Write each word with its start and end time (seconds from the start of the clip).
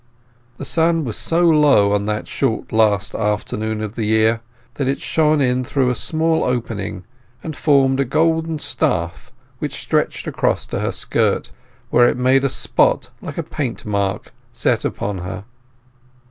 The 0.57 0.65
sun 0.65 1.03
was 1.05 1.15
so 1.15 1.43
low 1.47 1.93
on 1.93 2.05
that 2.05 2.27
short 2.27 2.73
last 2.73 3.13
afternoon 3.13 3.81
of 3.81 3.93
the 3.93 4.05
year 4.05 4.41
that 4.73 4.87
it 4.87 4.99
shone 4.99 5.39
in 5.41 5.63
through 5.63 5.91
a 5.91 5.93
small 5.93 6.43
opening 6.43 7.05
and 7.43 7.55
formed 7.55 7.99
a 7.99 8.03
golden 8.03 8.57
staff 8.57 9.31
which 9.59 9.79
stretched 9.79 10.25
across 10.25 10.65
to 10.65 10.79
her 10.79 10.91
skirt, 10.91 11.51
where 11.91 12.09
it 12.09 12.17
made 12.17 12.43
a 12.43 12.49
spot 12.49 13.11
like 13.21 13.37
a 13.37 13.43
paint 13.43 13.85
mark 13.85 14.33
set 14.53 14.83
upon 14.85 15.19
her. 15.19 15.45